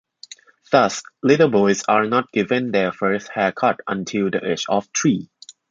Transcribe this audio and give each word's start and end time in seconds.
Thus 0.71 1.03
little 1.21 1.49
boys 1.51 1.83
are 1.83 2.07
not 2.07 2.31
given 2.31 2.71
their 2.71 2.91
first 2.91 3.27
haircut 3.29 3.81
until 3.87 4.31
the 4.31 4.43
age 4.51 4.65
of 4.67 4.89
three. 4.97 5.29